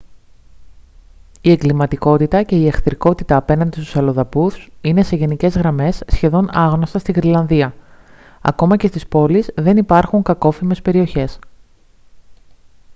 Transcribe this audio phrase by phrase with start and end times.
[1.41, 7.11] η εγκληματικότητα και η εχθρικότητα απέναντι στους αλλοδαπούς είναι σε γενικές γραμμές σχεδόν άγνωστα στη
[7.11, 7.73] γροιλανδία.
[8.41, 11.39] ακόμα και στις πόλεις δεν υπάρχουν «κακόφημες περιοχές»